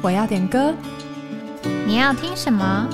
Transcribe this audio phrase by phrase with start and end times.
[0.00, 0.72] 我要点歌，
[1.84, 2.88] 你要听什么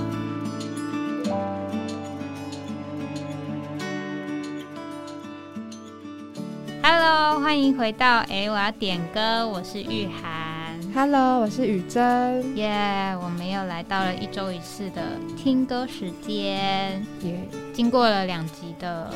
[6.82, 10.80] ？Hello，欢迎回到哎，我要点歌，我是玉涵。
[10.94, 12.56] Hello，我是雨珍。
[12.56, 15.02] 耶，我们又来到了一周一次的
[15.36, 17.04] 听歌时间。
[17.20, 17.38] 耶，
[17.74, 19.12] 经过了两集的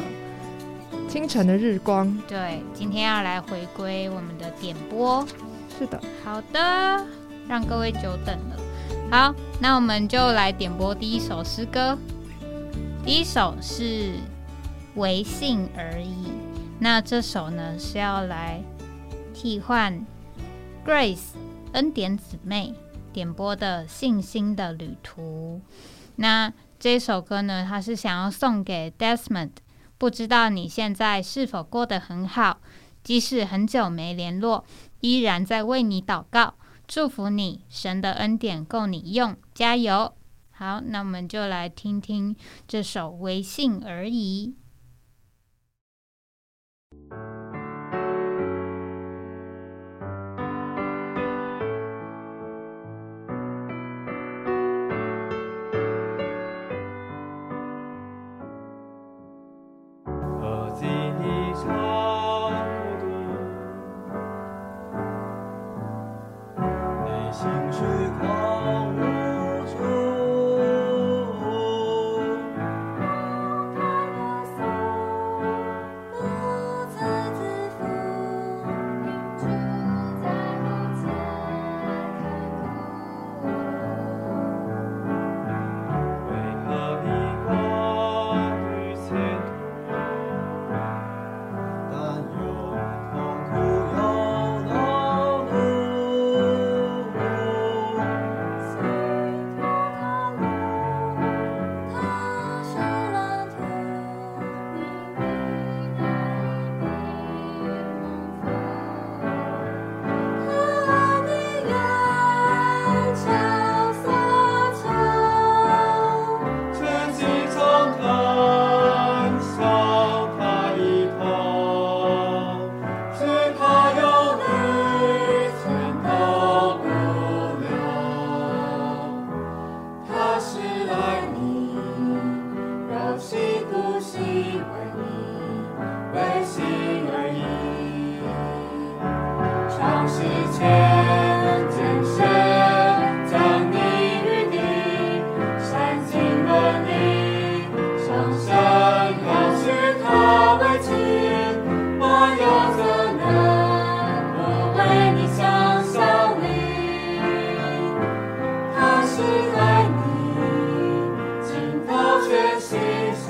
[1.08, 5.26] 清晨的日光，对，今天要来回归我们的点播。
[5.78, 7.06] 是的，好的，
[7.48, 8.56] 让各位久等了。
[9.10, 11.96] 好，那我们就来点播第一首诗歌。
[13.02, 13.84] 第一首是
[14.96, 16.26] 《唯信而已》。
[16.78, 18.62] 那这首呢是要来
[19.32, 20.06] 替换
[20.86, 21.30] Grace
[21.72, 22.74] 恩典姊妹
[23.12, 25.62] 点播的《信心的旅途》。
[26.16, 29.52] 那这首歌呢，它是想要送给 Desmond。
[29.96, 32.58] 不知道你现在是否过得很好？
[33.02, 34.64] 即使很久没联络。
[35.00, 36.54] 依然在为你祷告，
[36.88, 40.14] 祝福你，神的恩典够你用，加油！
[40.50, 42.34] 好，那我们就来听听
[42.66, 44.54] 这首《微信而已》。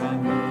[0.08, 0.47] 刚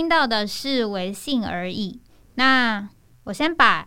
[0.00, 2.00] 听到的是唯信而已。
[2.36, 2.88] 那
[3.24, 3.86] 我先把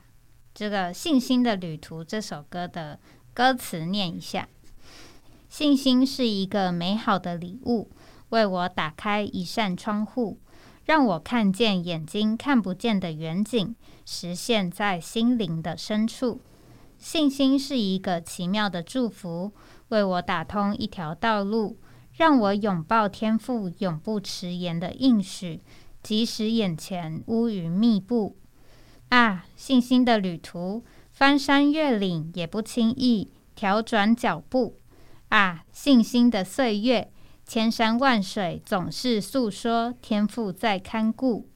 [0.53, 2.99] 这个《信心的旅途》这首歌的
[3.33, 4.47] 歌词念一下：
[5.49, 7.89] 信心是一个美好的礼物，
[8.29, 10.37] 为我打开一扇窗户，
[10.85, 13.75] 让我看见眼睛看不见的远景，
[14.05, 16.39] 实现在心灵的深处。
[16.99, 19.51] 信心是一个奇妙的祝福，
[19.87, 21.79] 为我打通一条道路。
[22.15, 25.59] 让我拥抱天赋永不迟延的应许，
[26.03, 28.37] 即使眼前乌云密布。
[29.09, 34.79] 啊，信心的旅途，翻山越岭也不轻易调转脚步。
[35.29, 37.11] 啊，信心的岁月，
[37.45, 41.49] 千山万水总是诉说天赋在看顾。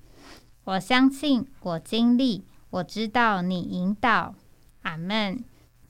[0.63, 4.33] 我相信，我经历，我知道你引导。
[4.83, 5.43] 阿门。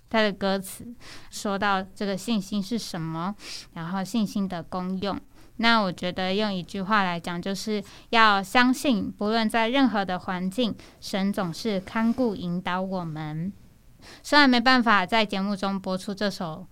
[0.09, 0.95] 他的歌词
[1.29, 3.35] 说到这个信心是什么，
[3.73, 5.19] 然后信心的功用，
[5.57, 13.51] 那我觉得用一句话来讲，就是要相信，不论在任何的环境，神总是看顾引导我们。
[14.23, 16.65] 虽然没办法在节目中播出这首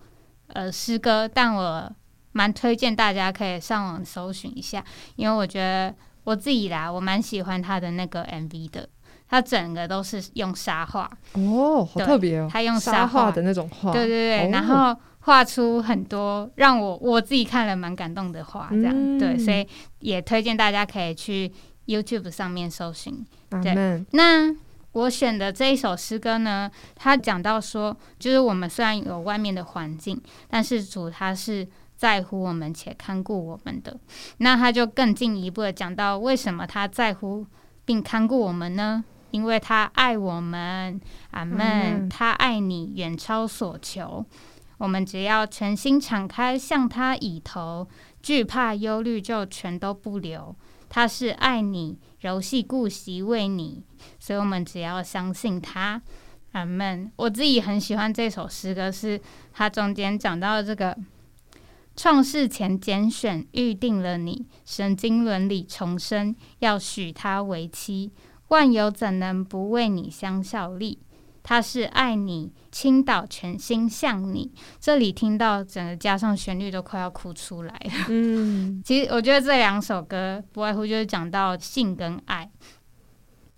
[0.48, 1.92] 呃诗歌，但我
[2.32, 4.84] 蛮推荐大家可以上网搜寻一下，
[5.16, 5.94] 因为我觉得
[6.24, 8.88] 我自己啦，我蛮喜欢他的那个 MV 的，
[9.28, 11.10] 他整个都是用沙画。
[11.32, 14.96] 哦，好特别哦，他用沙画的那种画，对对对，然后
[15.26, 19.68] 画出很多让我我自己看了蛮感动的画，这样对，所以
[20.00, 21.52] 也推荐大家可以去
[21.86, 23.24] YouTube 上面搜寻。
[23.62, 24.56] 对，那。
[24.92, 30.18] 我选的这一首诗歌呢，他讲到说，就是我们虽然有外面的环境，
[30.48, 31.68] 但是主他是
[31.98, 33.94] 在乎我们且看顾我们的。
[34.38, 37.44] 那他就更进一步的讲到，为什么他在乎
[37.84, 39.04] 并看顾我们呢？
[39.32, 40.98] 因为他爱我们，
[41.32, 42.08] 阿门。
[42.08, 44.24] 他爱你远超所求。
[44.78, 47.88] 我们只要全心敞开向他倚头，
[48.22, 50.54] 惧怕忧虑就全都不留。
[50.88, 53.82] 他是爱你，柔细顾惜为你，
[54.18, 56.00] 所以我们只要相信他。
[56.52, 57.10] 阿门。
[57.16, 59.20] 我自己很喜欢这首诗歌，是
[59.52, 60.96] 它中间讲到这个
[61.94, 68.12] 创世前拣选预定了你，神经伦理重生，要许他为妻，
[68.48, 71.00] 万有怎能不为你相效力？
[71.48, 74.52] 他是爱你，倾倒全心向你。
[74.80, 78.06] 这里听到整个加上旋律都快要哭出来了。
[78.08, 82.50] 嗯， 其实我觉得这两首歌不外乎就是讲到性跟爱。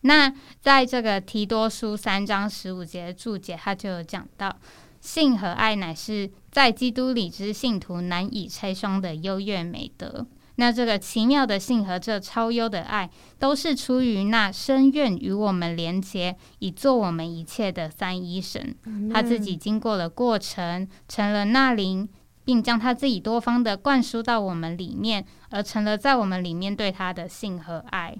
[0.03, 0.31] 那
[0.61, 4.55] 在这个提多书三章十五节注解，他就有讲到，
[5.01, 10.27] 性和爱乃是在基督里之信徒难以拆双的优越美德。
[10.61, 13.09] 那这个奇妙的性和这超优的爱，
[13.39, 18.75] 都是出于那深愿与我们连结，以做我们一切的三一神。
[19.13, 22.09] 他自己经过了过程，成了那灵，
[22.45, 28.17] 并将他自己多方的灌输到我们里面，而成了在我们里面对他的性和爱。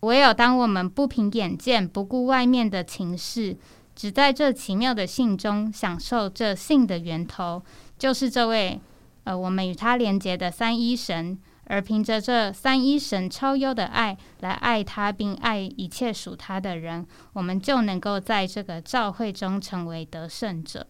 [0.00, 3.56] 唯有当我们不凭眼见，不顾外面的情势，
[3.96, 7.60] 只在这奇妙的性中享受这性的源头，
[7.98, 8.80] 就是这位
[9.24, 11.36] 呃，我们与他连结的三一神。
[11.70, 20.84] 而凭着这三一神超优的爱来爱他，并爱一切属他的人，我们就能够在这个召会中成为得胜者。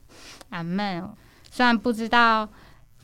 [0.48, 1.06] 阿门。
[1.50, 2.48] 虽然不知道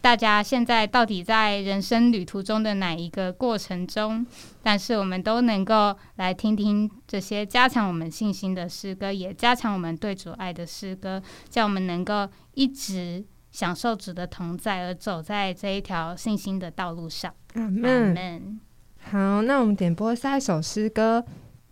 [0.01, 4.25] 大家现在到底在人生旅途中的哪一个过程中，
[4.63, 13.23] 但是我们都能够来听听这些加强我们信心的诗歌，也加强我们对主爱的诗歌，叫我们能够一直。
[13.57, 17.33] 享受主的同在，而走在这一条信心的道路上。
[17.55, 18.61] 阿门。
[18.99, 21.25] 好，那我们点播下一首诗歌。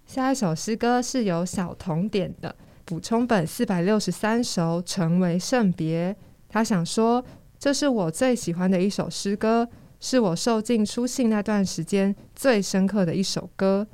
[0.06, 6.16] 下一首诗歌是由小童点的，补充本四百六十三首，成为圣别。
[6.48, 7.22] 他想说，
[7.58, 9.68] 这是我最喜欢的一首诗歌，
[10.00, 13.86] 是我受尽书信那段时间最深刻的一首歌。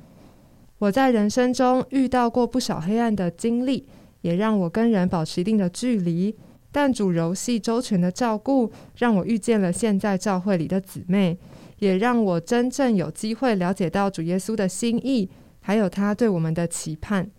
[0.77, 3.85] 我在人生中遇到过不少黑暗的经历，
[4.21, 6.33] 也让我跟人保持一定的距离。
[6.71, 11.37] 但主柔细周全的照顾，让我遇见了现在教会里的姊妹，
[11.79, 15.29] 也让我真正有机会了解到主耶稣的心意，
[15.59, 17.29] 还有他对我们的期盼。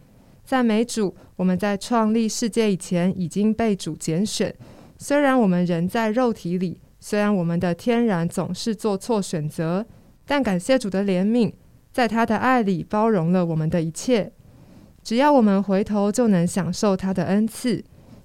[0.44, 4.54] 赞美主，我们在创立世界以前已经被主拣选。
[4.98, 9.86] 虽然我们人在肉体里，虽然我们的天然总是做错选择，
[10.26, 11.52] 但感谢主的怜悯，
[11.90, 14.32] 在他的爱里包容了我们的一切。
[15.02, 17.82] 只要我们回头，就能享受他的恩赐。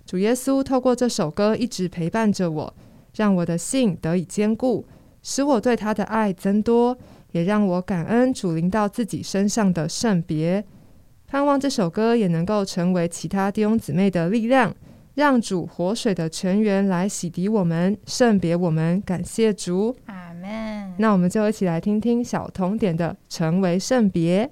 [0.07, 2.73] 主耶稣透过这首歌一直陪伴着我，
[3.13, 4.85] 让我的信得以坚固，
[5.21, 6.97] 使我对他的爱增多，
[7.33, 10.63] 也让我感恩主临到自己身上的圣别。
[11.27, 14.73] 盼望这首歌也能够成为其他弟兄姊妹的力量，
[15.15, 19.01] 让主活水的泉源来洗涤我们、圣别我们。
[19.01, 20.95] 感谢主，阿门。
[20.97, 24.49] 那我们就一起来听听小童点的《成为圣别》。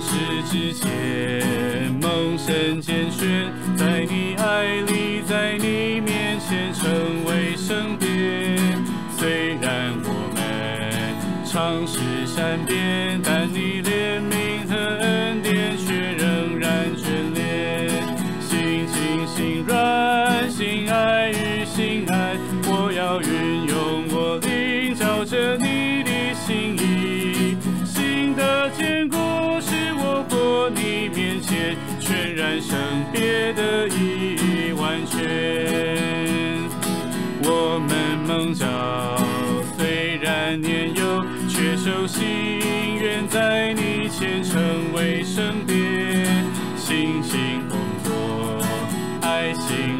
[0.00, 0.88] 世之前，
[2.00, 8.06] 梦神拣选，在你爱里，在你面前成为圣别。
[9.18, 13.75] 虽然我们常是善变，但你
[45.36, 45.76] 前成为圣别，
[46.76, 48.10] 信心工作。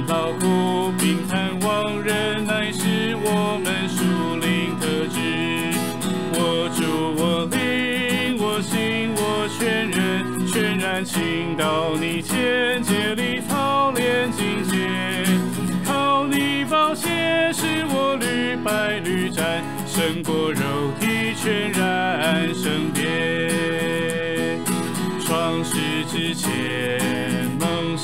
[0.09, 4.02] 劳苦，并盼望忍耐是我们属
[4.37, 5.19] 灵特质。
[6.33, 6.81] 我主
[7.21, 14.88] 我灵，我心我全人，全然倾倒你前，竭力操练境界。
[15.85, 22.93] 靠你宝血使我屡败屡战，胜过肉体全然圣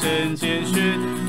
[0.03, 1.22] 蒙神拣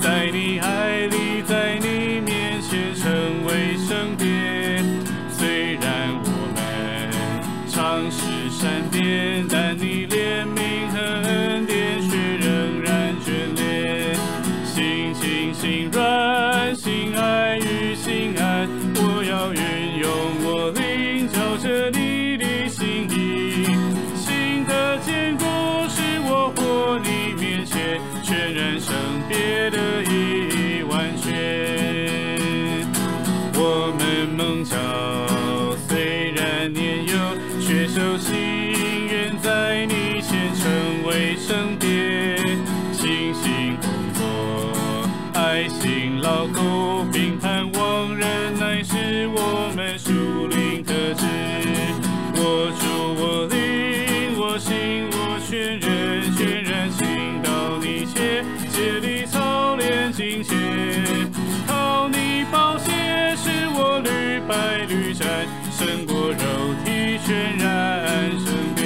[65.76, 66.38] 胜过肉
[66.86, 68.84] 体全然圣别。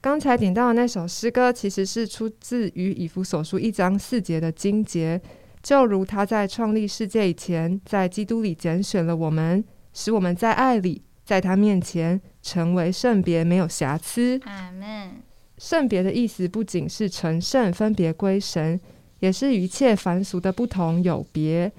[0.00, 5.20] 刚才点到的那首诗歌，其实是出自于以弗所书一章四节的经节，
[5.62, 9.62] 就如他在创立世界以前，在基督里拣选了我们，
[9.92, 14.40] 使我们在爱里，在他面前成为圣别，没有瑕疵。
[14.44, 15.10] 阿门。
[15.58, 18.80] 圣别的意思不仅是成圣、分别归神，
[19.18, 21.70] 也是与一切凡俗的不同有别。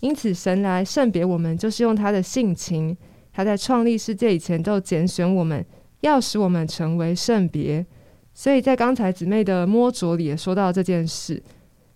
[0.00, 2.96] 因此，神来圣别我们，就是用他的性情。
[3.32, 5.64] 他在创立世界以前，就拣选我们，
[6.00, 7.86] 要使我们成为圣别。
[8.34, 11.40] 所以在刚才姊妹的摸着里也说到这件事，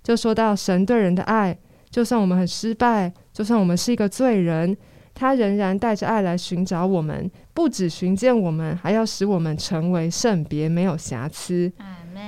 [0.02, 1.56] 就说到神对人的爱，
[1.90, 4.76] 就算我们很失败，就算我们是一个罪人，
[5.14, 11.70] 他仍然带着爱来寻找我们，不止寻见我们，还要使我们成为圣别，没有瑕疵。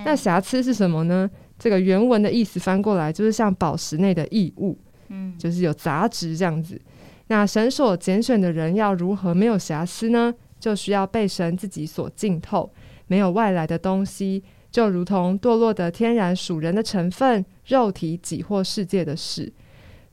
[0.04, 1.30] 那瑕疵是什么呢？
[1.58, 6.80] 这个原文的意思翻过来就是像宝石内的异物，嗯，就是有杂质这样子。
[7.28, 10.34] 那神所拣选的人要如何没有瑕疵呢？
[10.60, 12.70] 就需要被神自己所浸透，
[13.06, 19.52] 没有外来的东西，就如同堕落的天然属人的成分，肉体己或世界的事。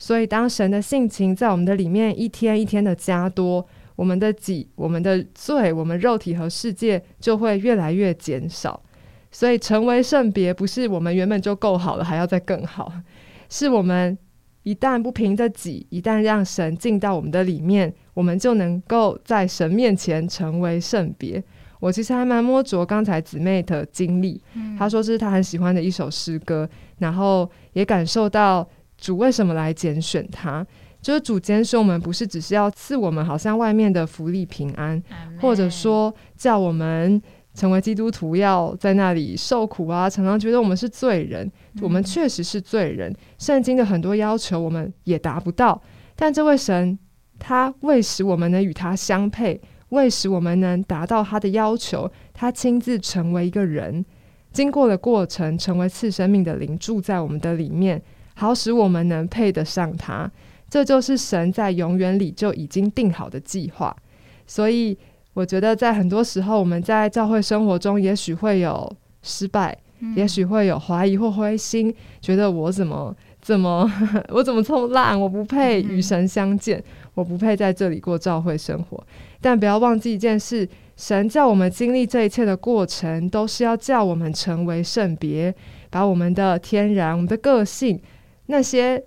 [0.01, 3.63] 所以，当神的性情在我们的里面一天一天的加多，
[3.95, 8.81] 我们的己、我们的罪、我们肉体和世界就会越来越减少。
[9.29, 12.91] 所以，成为圣别不是我们原本就够好了，还要再更好，
[13.47, 14.17] 是我们
[14.63, 21.43] 一旦不凭着己，一旦让神进到我们的里面，我们就能够在神面前成为圣别。
[21.79, 26.67] 我其实还蛮摸着刚才姊妹的经历，嗯她说这是她很喜欢的一首诗歌，
[26.97, 28.67] 然后也感受到
[29.01, 30.65] 主为什么来拣选他。
[31.01, 35.01] 就是主拣选我们，不是只是要赐我们好像外面的福利平安，
[35.41, 37.19] 或者说叫我们
[37.55, 43.11] 成为基督徒要在那里受苦啊，常常觉得我们是罪人，我们确实是罪人。
[43.39, 45.81] 圣经的很多要求我们也达不到，
[46.15, 46.95] 但这位神
[47.39, 54.05] 他为使我们能与他相配，为使我们能达到他的要求，他亲自成为一个人，
[54.53, 57.99] 经过了过程，成为赐生命的灵，住在我们的里面，
[58.41, 60.29] 好使我们能配得上他。
[60.67, 63.95] 这就是神在永远里就已经定好的计划。
[64.47, 64.97] 所以，
[65.35, 73.87] 我觉得在很多时候，我们在教会生活中，也许会有失败，嗯也许会有怀疑或灰心，觉得我怎么怎么
[74.33, 76.83] 我怎么这么烂，我不配与神相见，
[77.13, 79.05] 我不配在这里过教会生活。
[79.39, 80.67] 但不要忘记一件事，
[80.97, 85.53] 神叫我们经历这一切的过程，都是要叫我们成为圣别，
[85.89, 87.99] 把我们的天然、我们的个性
[88.51, 89.01] 那些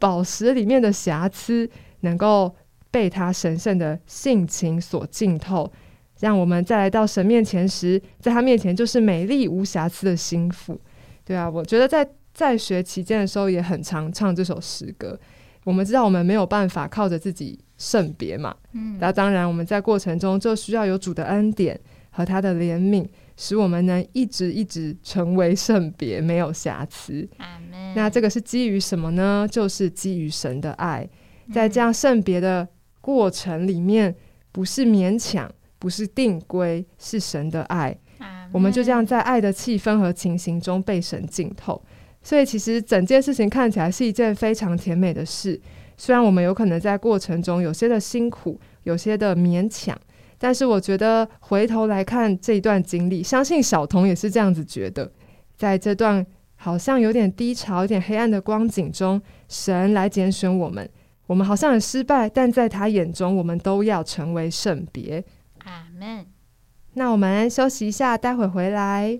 [0.00, 1.70] 宝石里面的瑕疵，
[2.00, 2.52] 能够
[2.90, 5.70] 被他神圣的性情所浸透，
[6.18, 10.80] 让我们再来到神面前时，在他面前就是美丽无瑕疵的心腹。
[11.24, 15.16] 对啊，我觉得在在学期间的时候也很常唱这首诗歌。
[15.64, 21.78] 我们知道我们没有办法靠着自己圣别嘛，嗯那当然我们在过程中就需要有主的恩典
[22.10, 23.06] 和他的怜悯，
[23.42, 27.26] 使我们能一直一直成为圣别，没有瑕疵。
[27.96, 29.48] 那这个是基于什么呢？
[29.50, 31.08] 就是基于神的爱，
[31.50, 32.68] 在这样圣别的
[33.00, 34.14] 过程里面
[34.52, 37.96] 不是勉强，不是定规，是神的爱。
[38.52, 41.82] 我们就这样在爱的气氛和情形中被神浸透。
[42.22, 45.58] 所以其实整件事情看起来是一件非常甜美的事。
[45.96, 49.98] 虽然我们有可能在过程中有些的辛苦，有些的勉强，
[50.40, 55.12] 但是我觉得回头来看这一段经历，相信小童也是这样子觉得，
[55.56, 56.26] 在这段。
[56.62, 59.18] 好像有点低潮、有点黑暗的光景中，
[59.48, 60.86] 神来拣选我们。
[61.26, 65.24] 我们好像很失败，但在他眼中，我们都要成为圣别。
[65.64, 66.26] 阿门。
[66.92, 69.18] 那我们休息一下，待会回来。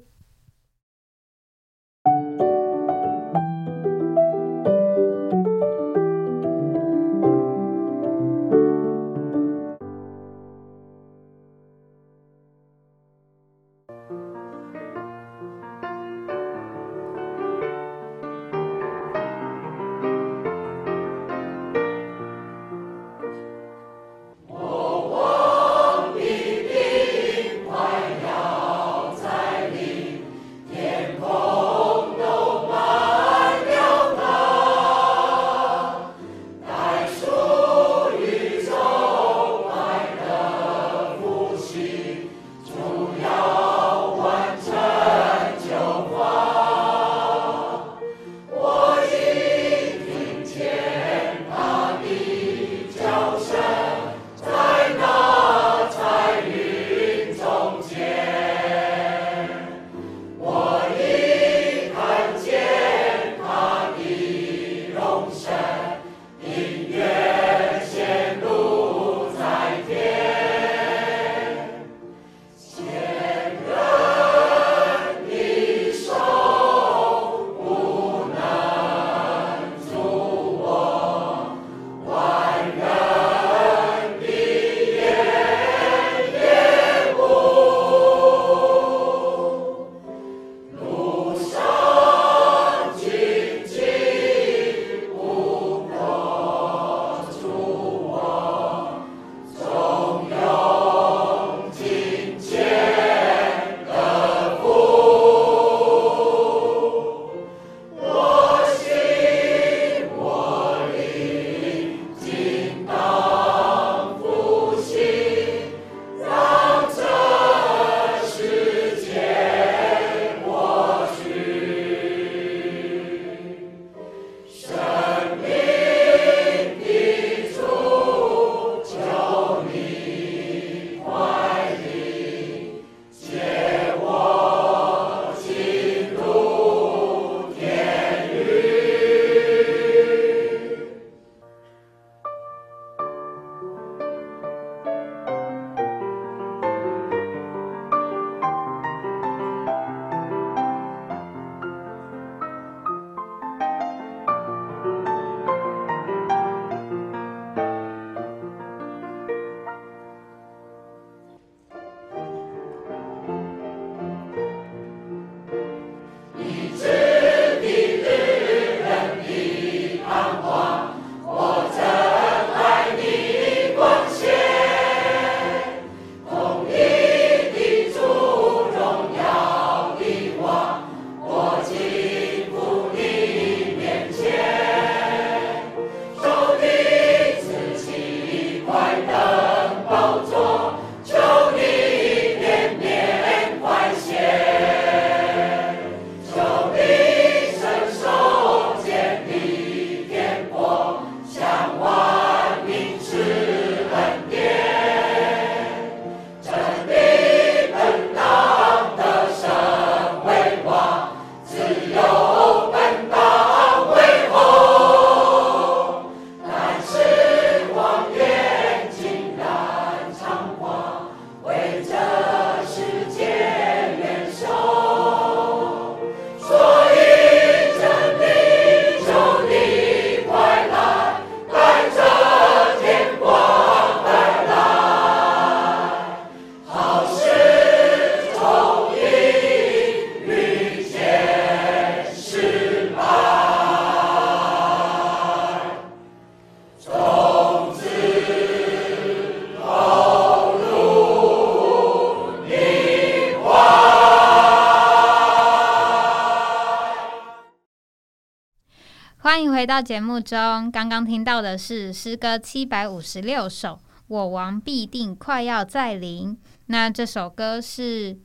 [259.61, 260.71] 回到节目中。
[260.71, 263.75] 刚刚听到的是诗歌七百五十六首，
[264.07, 266.31] 《我王必定快要再临》。
[266.69, 268.19] 那这首歌是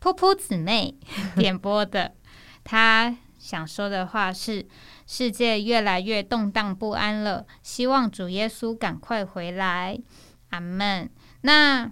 [0.00, 0.96] 噗噗姊妹
[1.36, 2.14] 点播的，
[2.64, 4.66] 她想说的话是：
[5.06, 9.96] 世界越来越动荡不安了，希望主耶稣赶快回来。
[10.50, 11.08] 阿门。
[11.42, 11.88] 那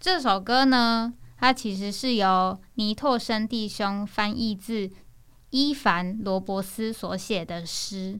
[0.00, 1.12] 这首歌呢？
[1.38, 4.90] 它其实是由尼拓生弟兄翻译自。
[5.50, 8.18] 伊凡罗伯斯所写的诗。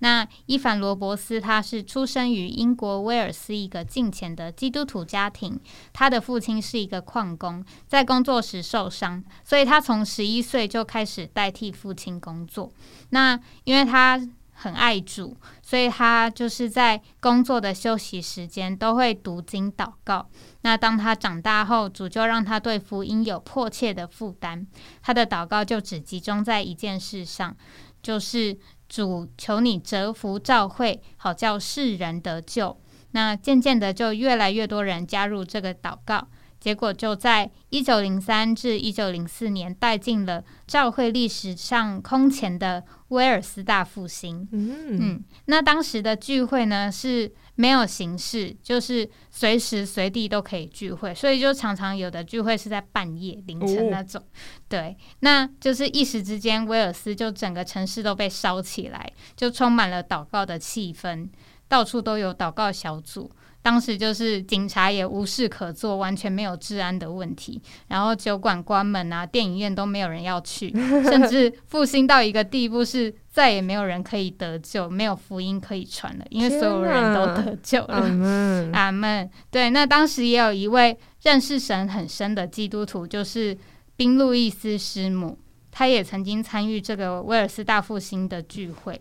[0.00, 5.58] 那伊凡罗伯斯他是出生于英国威尔斯一个近前的基督徒家庭，
[5.92, 12.70] 他的父亲是一个矿工，在工作时受伤，所以他从十一岁就开始代替父亲工作。
[13.10, 14.20] 那因为他
[14.52, 20.28] 很爱主，所以他就是在工作的休息时间都会读经祷告。
[20.64, 24.66] 那当他长大后，主就让他对福音有迫切的负担。
[25.02, 27.54] 他的祷告就只集中在一件事上，
[28.02, 28.56] 就是
[28.88, 32.80] 主求你折服教会，好叫世人得救。
[33.10, 36.28] 那渐渐的，就越来越多人加入这个祷告。
[36.64, 44.48] 结果就在一九零三至一九零四年带进了教会历史上空前的威尔斯大复兴。
[44.50, 54.24] 嗯，那当时的聚会呢是没有形式，就是随时随地都可以聚会，所以就常常有的聚会是在半夜凌晨那种。
[54.66, 61.28] 对，那就是一时之间，威尔斯就整个城市都被烧起来，就充满了祷告的气氛，
[61.68, 63.30] 到处都有祷告小组。
[63.64, 67.58] 当时就是警察也无事可做，完全没有治安的问题。
[67.88, 78.70] 然后酒馆关门啊，电影院都没有人要去，甚至 复兴到一个地步，是再也没有人可以得救，没有福音可以传了，因为所有人都得救了。
[78.74, 79.30] 阿门。
[79.50, 83.56] 对，那当时也有一位认识神很深的基督徒，就是
[83.96, 85.38] 宾路易斯师母，
[85.70, 89.00] 他也曾经参与这个威尔斯大复兴的聚会。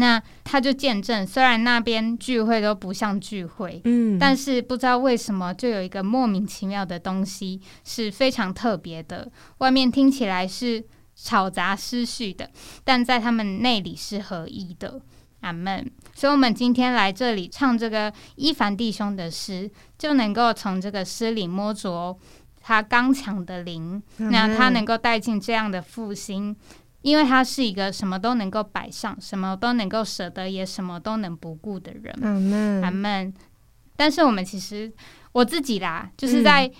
[0.00, 9.28] 那他就见证，虽然那边聚会都不像聚会，嗯，但是不知道为什么就有一个莫名其妙的东西是非常特别的。
[9.58, 10.84] 外面听起来是
[11.16, 12.48] 吵杂失序的，
[12.84, 15.00] 但在他们内里是合一的。
[15.40, 15.88] 阿门。
[16.14, 22.16] 所以，我们今天来这里唱这个伊凡弟兄的诗，就能够从这个诗里摸着
[22.60, 26.56] 他刚强的灵，那他能够带进这样的复兴。
[27.02, 32.82] 因为他是一个什么都能够摆上，什么都能够舍得，也什么都能不顾的人。
[32.82, 33.32] 阿门。
[33.96, 34.92] 但是我们其实
[35.32, 36.70] 我自己啦，就是在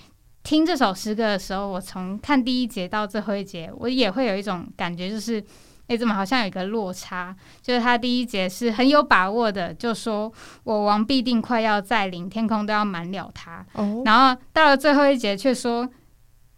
[0.43, 5.43] 听这首诗歌的时候，我从看第一节到最后一节，我也会有一种感觉，就是
[5.87, 7.35] 哎，怎么好像有一个落差？
[7.63, 10.33] 就是他第一节是很有把握的，就说
[10.65, 13.65] 我王必定快要再临，天空都要满了他。
[13.75, 14.03] 哦。
[14.05, 15.89] 然后到了最后一节，却说。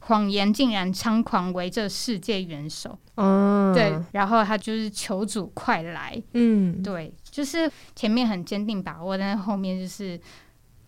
[0.01, 10.19] 谎言竟然猖狂围着世界元首，哦，对，然后他就是求主快来，嗯，对，就是前面很坚定把握，但是后面就是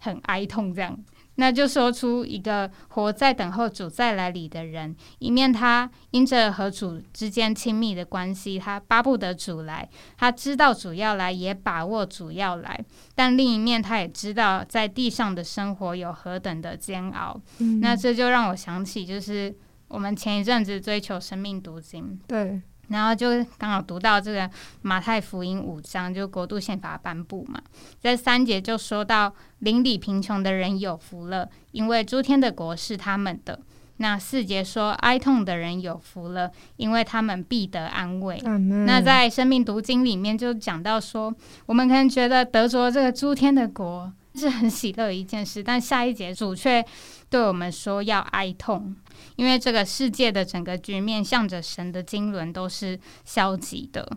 [0.00, 0.98] 很哀痛这样。
[1.36, 12.78] 那就说出一个活在等候主再来里的人，一面他因着和主之间亲密的关系，他巴不得主来，他知道主要来，也把握主要来；
[13.14, 17.40] 但另一面他也知道在地上的生活有何等的煎熬。
[17.80, 19.54] 那这就让我想起，就是
[19.88, 22.60] 我们前一阵子追求生命读经，对。
[22.92, 24.48] 然后就刚好读到这个
[24.82, 27.60] 马太福音五章，就国度宪法颁布嘛，
[27.98, 33.58] 在三节就说到邻里贫穷的人有福了，因为诸天的国是他们的。
[33.98, 38.36] 那四节说哀痛的人有福了，因为他们必得安慰。
[38.84, 41.32] 那在生命读经里面就讲到说，
[41.66, 46.84] 我们可能觉得得着这个诸天的国是很喜乐一件事，但下一节主却
[47.30, 48.96] 对我们说要哀痛。
[49.36, 54.08] 因为这个世界的整个局面，向着神的经纶都是消极的，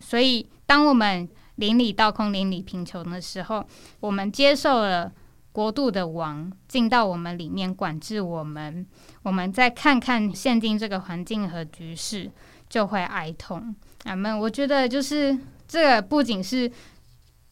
[0.00, 3.64] 所以当我们邻里倒空、邻里贫穷的时候，
[4.00, 5.12] 我们接受了
[5.52, 8.84] 国度的王进到我们里面管制我们，
[9.22, 12.30] 我们再看看现今这个环境和局势，
[12.68, 13.74] 就会哀痛。
[14.04, 14.38] 阿门。
[14.38, 15.38] 我觉得就是
[15.68, 16.70] 这个不仅是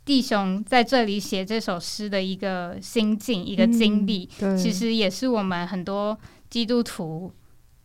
[0.04, 6.18] 弟兄在这里写这首诗的一个心境、一个经历，其实也是我们很多。
[6.52, 7.32] 基督徒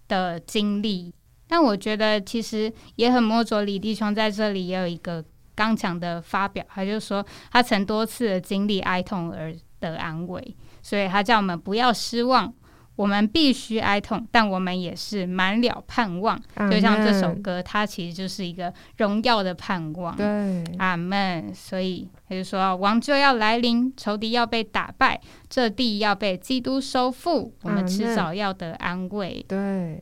[0.10, 1.14] 的经历，
[1.48, 5.24] 但我觉得其实也很摸着李弟兄在这里也有一个
[5.56, 12.54] 刚强的发表，他就说他曾多次的经历哀痛而得安慰，所以他叫我们不要失望。
[12.98, 16.38] 我们必须哀痛，但我们也是满了盼望。
[16.72, 20.16] 就像这首歌，它其实就是一个荣耀的盼望。
[20.16, 21.54] 对，阿门。
[21.54, 29.46] 所以他就说，王就要来临，仇敌要被打败，这地要被基督收复，我们迟早要得安慰。
[29.48, 30.02] 对，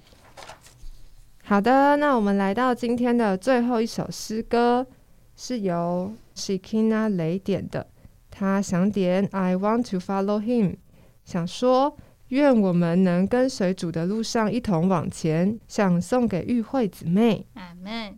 [1.43, 4.87] 好的，那我们来到今天的最后一首诗歌，
[5.35, 7.87] 是由 Shikina 雷点的，
[8.31, 10.77] 他想点 I want to follow him，
[11.25, 11.97] 想说。
[12.29, 17.45] 愿我们能跟随主的路上一同往前，想送给玉慧姊妹。
[17.53, 18.17] 阿门。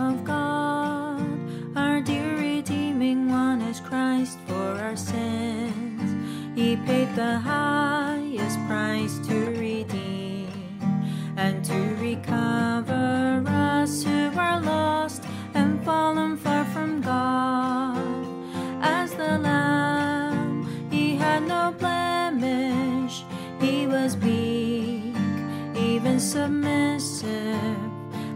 [0.00, 1.20] of God,
[1.76, 6.16] our dear redeeming one is Christ for our sins.
[6.56, 10.48] He paid the highest price to redeem
[11.36, 15.22] and to recover us who are lost
[15.54, 16.29] and fallen.
[26.30, 27.90] submissive.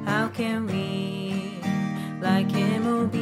[0.04, 1.60] How can we,
[2.20, 3.13] like him, obey?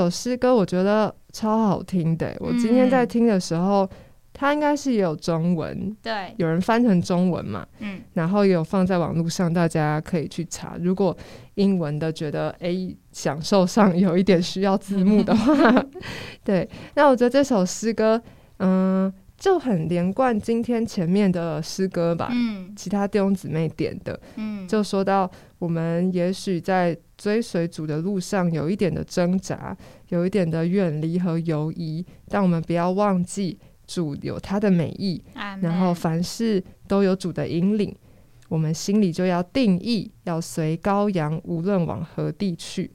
[0.00, 2.34] 我觉得超好听的。
[2.40, 3.88] 我今天在听的时候，
[4.32, 10.76] 它应该是也有中文，对，有人翻成中文嘛，嗯，然后也有放在网络上，大家可以去查。
[10.80, 11.16] 如果
[11.54, 15.84] 英文的觉得诶享受上有一点需要字幕的话，
[16.42, 18.20] 对，那我觉得这首诗歌，
[18.58, 22.30] 嗯、就很连贯今天前面的诗歌吧。
[22.32, 25.30] 嗯其他弟兄姊妹点的，嗯，就说到
[25.62, 29.76] 我们也许在追随主的路上有一点的挣扎，
[30.08, 35.22] 有一点的远离和犹疑，但我们不要忘记主有他的美意，
[35.60, 37.94] 然后凡事都有主的引领，
[38.48, 42.90] 我们心里就要定义，要随羔羊，无论往何地去。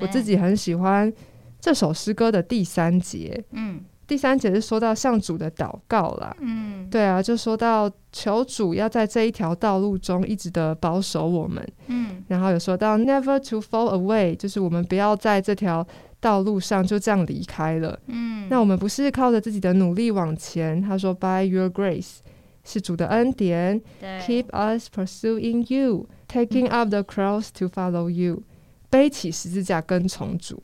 [0.00, 1.12] 我自己很喜欢
[1.60, 6.36] 这首诗歌的第三节，嗯第三节是说到向主的祷告啦。
[6.40, 6.88] 嗯。
[6.90, 12.24] 对啊，就说到求主要在这一条道路中一直的保守我们，嗯。
[12.28, 15.86] 然后有说到 never to fall away，就是我们不要在这条
[16.20, 17.98] 道路上就这样离开了。
[18.06, 22.18] 嗯，那我们不是靠着自己的努力往前，他说 by your grace
[22.64, 23.80] 是主的恩典
[24.26, 28.42] ，keep us pursuing you, taking up the cross to follow you，
[28.88, 30.62] 背起十字架跟从主。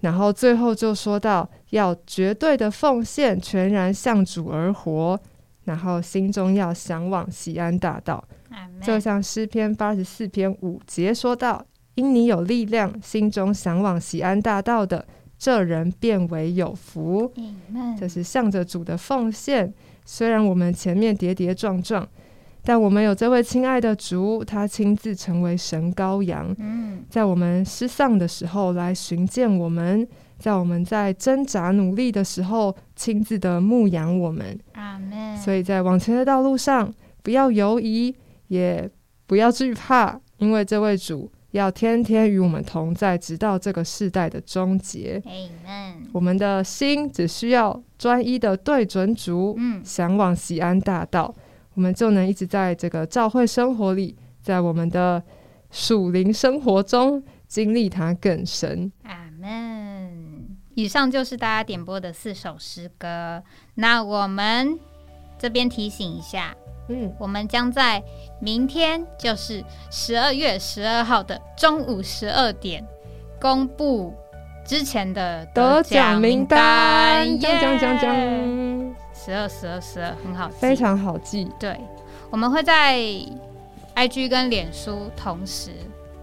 [0.00, 5.18] 然后最后就说到要绝对的奉献，全然向主而活，
[5.64, 8.22] 然后心中要向往西安大道。
[8.82, 15.06] 就像诗篇八十四篇五节说到：“因你有力量，心中向往西安大道的，
[15.38, 17.32] 这人变为有福。”
[17.98, 19.72] 这是向着主的奉献。
[20.04, 22.08] 虽然我们前面跌跌撞撞，
[22.62, 27.04] 但我们有这位亲爱的主，他亲自成为神羔羊，嗯。
[27.08, 30.06] 在我们失丧的时候来寻见我们，
[30.38, 34.58] 在我们在挣扎努力的时候，亲自的牧养我们。
[35.42, 36.92] 所以在往前的道路上，
[37.22, 38.14] 不要犹疑，
[38.48, 38.88] 也
[39.26, 45.22] 不要惧怕，因为这位主要天天与我们同在，直到这个世代的终结。
[46.12, 49.80] 我们的心只需要专一的对准主，嗯。
[49.84, 51.34] 向往西安大道，
[51.80, 55.22] 我们就能一直在这个教会生活里，在我们的
[55.70, 58.92] 属灵生活中经历它更深。
[59.04, 60.58] 阿门。
[60.74, 63.42] 以上就是大家点播的四首诗歌。
[63.76, 64.78] 那我们
[65.38, 66.54] 这边提醒一下，
[66.90, 68.02] 嗯，我们将在
[68.42, 72.86] 明天，就是十二月十二号的中午十二点
[73.40, 74.12] 公布
[74.66, 78.89] 之前的得奖名单，耶讲讲讲讲，
[79.22, 81.48] 十二十二十二很好记，非常好记。
[81.58, 81.78] 对。
[82.30, 82.96] 我们会在
[83.96, 85.72] IG 跟脸书同时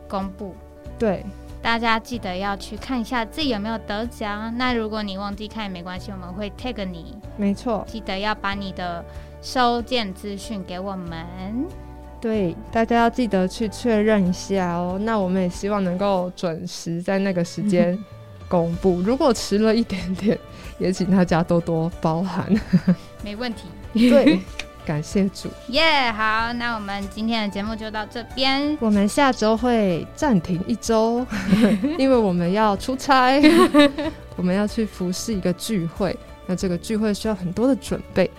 [0.07, 0.55] 公布，
[0.97, 1.21] 对，
[1.61, 4.55] 大家记得要去看一下自己有没有得奖。
[4.57, 7.83] 那如果你忘记看也没关系，我们会 tag 你，没错。
[7.85, 9.03] 记得要把你的
[9.41, 11.67] 收件资讯给我们。
[12.21, 14.97] 对，大家要记得去确认一下哦。
[15.01, 18.01] 那我们也希望能够准时在那个时间
[18.47, 19.01] 公布。
[19.01, 20.37] 如果迟了一点点，
[20.79, 22.51] 也请大家多多包涵。
[23.23, 23.63] 没问题。
[23.93, 24.39] 对，
[24.85, 25.49] 感谢主。
[25.69, 28.77] 耶好，那我们今天的节目就到这边。
[28.79, 31.25] 我们下周会暂停一周，
[31.97, 33.41] 因为我们要出差，
[34.35, 36.17] 我们要去服侍一个聚会。
[36.45, 38.29] 那这个聚会需要很多的准备，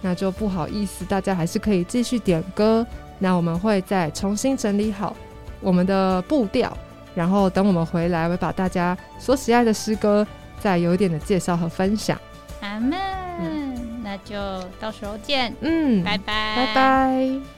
[0.00, 2.86] 那就不好意思，大家还是可以继续点歌。
[3.18, 5.14] 那我们会再重新整理好
[5.60, 6.74] 我们的步调，
[7.18, 10.24] 然后等我们回来，会把大家所喜爱的诗歌
[10.60, 12.16] 再有一点的介绍和分享。
[12.60, 12.96] 阿门。
[14.04, 14.36] 那就
[14.80, 17.57] 到时候见，嗯，拜拜，拜拜。